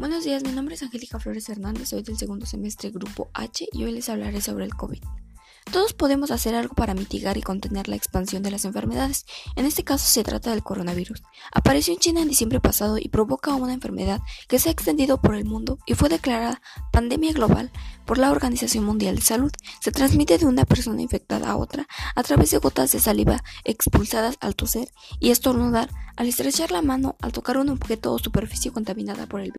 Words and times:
Buenos 0.00 0.24
días, 0.24 0.42
mi 0.42 0.52
nombre 0.52 0.76
es 0.76 0.82
Angélica 0.82 1.20
Flores 1.20 1.46
Hernández, 1.50 1.90
soy 1.90 2.02
del 2.02 2.16
segundo 2.16 2.46
semestre 2.46 2.88
Grupo 2.88 3.28
H 3.34 3.68
y 3.70 3.84
hoy 3.84 3.92
les 3.92 4.08
hablaré 4.08 4.40
sobre 4.40 4.64
el 4.64 4.74
COVID. 4.74 5.02
Todos 5.70 5.92
podemos 5.92 6.30
hacer 6.30 6.54
algo 6.54 6.74
para 6.74 6.94
mitigar 6.94 7.36
y 7.36 7.42
contener 7.42 7.86
la 7.86 7.94
expansión 7.94 8.42
de 8.42 8.50
las 8.50 8.64
enfermedades. 8.64 9.24
En 9.54 9.66
este 9.66 9.84
caso 9.84 10.08
se 10.08 10.24
trata 10.24 10.50
del 10.50 10.64
coronavirus. 10.64 11.22
Apareció 11.52 11.94
en 11.94 12.00
China 12.00 12.22
en 12.22 12.28
diciembre 12.28 12.60
pasado 12.60 12.98
y 12.98 13.08
provoca 13.08 13.54
una 13.54 13.72
enfermedad 13.72 14.20
que 14.48 14.58
se 14.58 14.68
ha 14.68 14.72
extendido 14.72 15.20
por 15.20 15.36
el 15.36 15.44
mundo 15.44 15.78
y 15.86 15.94
fue 15.94 16.08
declarada 16.08 16.60
pandemia 16.90 17.32
global 17.32 17.70
por 18.04 18.18
la 18.18 18.32
Organización 18.32 18.84
Mundial 18.84 19.16
de 19.16 19.22
Salud. 19.22 19.52
Se 19.80 19.92
transmite 19.92 20.38
de 20.38 20.46
una 20.46 20.64
persona 20.64 21.02
infectada 21.02 21.50
a 21.50 21.56
otra 21.56 21.86
a 22.16 22.22
través 22.24 22.50
de 22.50 22.58
gotas 22.58 22.90
de 22.90 22.98
saliva 22.98 23.44
expulsadas 23.64 24.38
al 24.40 24.56
toser 24.56 24.88
y 25.20 25.30
estornudar, 25.30 25.88
al 26.16 26.26
estrechar 26.26 26.72
la 26.72 26.82
mano, 26.82 27.16
al 27.20 27.30
tocar 27.30 27.58
un 27.58 27.68
objeto 27.68 28.12
o 28.12 28.18
superficie 28.18 28.72
contaminada 28.72 29.26
por 29.26 29.40
el 29.40 29.46
virus. 29.46 29.48